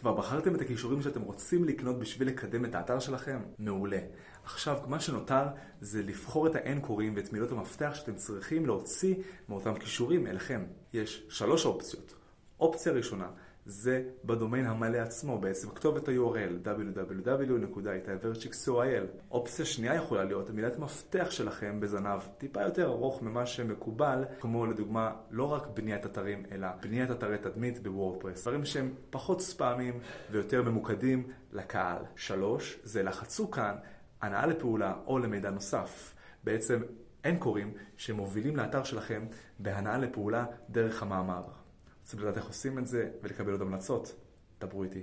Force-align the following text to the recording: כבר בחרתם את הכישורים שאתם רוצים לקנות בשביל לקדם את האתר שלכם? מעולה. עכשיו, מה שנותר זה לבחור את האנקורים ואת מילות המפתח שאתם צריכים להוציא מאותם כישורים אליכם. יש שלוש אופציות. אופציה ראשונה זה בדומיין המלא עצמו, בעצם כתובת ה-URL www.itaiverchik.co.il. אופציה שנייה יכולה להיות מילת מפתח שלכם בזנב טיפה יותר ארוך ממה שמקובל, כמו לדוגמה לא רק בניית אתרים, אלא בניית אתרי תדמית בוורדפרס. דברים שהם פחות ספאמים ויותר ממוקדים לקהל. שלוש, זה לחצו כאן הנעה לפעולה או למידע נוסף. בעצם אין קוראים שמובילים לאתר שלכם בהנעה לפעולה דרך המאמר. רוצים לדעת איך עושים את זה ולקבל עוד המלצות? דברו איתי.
כבר 0.00 0.12
בחרתם 0.12 0.54
את 0.54 0.60
הכישורים 0.60 1.02
שאתם 1.02 1.22
רוצים 1.22 1.64
לקנות 1.64 1.98
בשביל 1.98 2.28
לקדם 2.28 2.64
את 2.64 2.74
האתר 2.74 2.98
שלכם? 2.98 3.40
מעולה. 3.58 3.98
עכשיו, 4.44 4.78
מה 4.86 5.00
שנותר 5.00 5.44
זה 5.80 6.02
לבחור 6.02 6.46
את 6.46 6.54
האנקורים 6.54 7.12
ואת 7.16 7.32
מילות 7.32 7.52
המפתח 7.52 7.90
שאתם 7.94 8.14
צריכים 8.14 8.66
להוציא 8.66 9.14
מאותם 9.48 9.74
כישורים 9.74 10.26
אליכם. 10.26 10.64
יש 10.92 11.26
שלוש 11.28 11.66
אופציות. 11.66 12.14
אופציה 12.60 12.92
ראשונה 12.92 13.28
זה 13.66 14.02
בדומיין 14.24 14.66
המלא 14.66 14.98
עצמו, 14.98 15.38
בעצם 15.38 15.70
כתובת 15.70 16.08
ה-URL 16.08 16.66
www.itaiverchik.co.il. 16.66 19.06
אופציה 19.30 19.64
שנייה 19.64 19.94
יכולה 19.94 20.24
להיות 20.24 20.50
מילת 20.50 20.78
מפתח 20.78 21.30
שלכם 21.30 21.80
בזנב 21.80 22.20
טיפה 22.38 22.62
יותר 22.62 22.86
ארוך 22.86 23.22
ממה 23.22 23.46
שמקובל, 23.46 24.24
כמו 24.40 24.66
לדוגמה 24.66 25.12
לא 25.30 25.52
רק 25.52 25.66
בניית 25.74 26.06
אתרים, 26.06 26.42
אלא 26.52 26.68
בניית 26.82 27.10
אתרי 27.10 27.38
תדמית 27.38 27.82
בוורדפרס. 27.82 28.42
דברים 28.42 28.64
שהם 28.64 28.94
פחות 29.10 29.40
ספאמים 29.40 30.00
ויותר 30.30 30.62
ממוקדים 30.62 31.28
לקהל. 31.52 32.02
שלוש, 32.16 32.80
זה 32.82 33.02
לחצו 33.02 33.50
כאן 33.50 33.74
הנעה 34.22 34.46
לפעולה 34.46 34.94
או 35.06 35.18
למידע 35.18 35.50
נוסף. 35.50 36.14
בעצם 36.44 36.82
אין 37.24 37.38
קוראים 37.38 37.72
שמובילים 37.96 38.56
לאתר 38.56 38.84
שלכם 38.84 39.26
בהנעה 39.58 39.98
לפעולה 39.98 40.44
דרך 40.70 41.02
המאמר. 41.02 41.42
רוצים 42.12 42.26
לדעת 42.26 42.36
איך 42.36 42.46
עושים 42.46 42.78
את 42.78 42.86
זה 42.86 43.08
ולקבל 43.22 43.52
עוד 43.52 43.62
המלצות? 43.62 44.14
דברו 44.60 44.82
איתי. 44.82 45.02